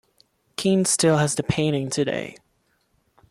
[0.55, 2.35] Keane still has the painting today.